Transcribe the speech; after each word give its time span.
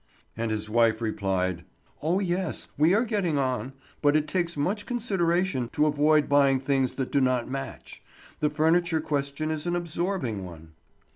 And 0.35 0.49
his 0.49 0.67
wife 0.67 0.99
replied: 0.99 1.63
"Oh, 2.01 2.19
yes. 2.19 2.69
We 2.75 2.95
are 2.95 3.03
getting 3.03 3.37
on. 3.37 3.73
But 4.01 4.15
it 4.15 4.27
takes 4.27 4.57
much 4.57 4.87
consideration 4.87 5.69
to 5.73 5.85
avoid 5.85 6.27
buying 6.27 6.59
things 6.59 6.95
that 6.95 7.11
do 7.11 7.21
not 7.21 7.47
match. 7.51 8.01
The 8.39 8.49
furniture 8.49 8.99
question 8.99 9.51
is 9.51 9.67
an 9.67 9.75
absorbing 9.75 10.43
one." 10.43 10.71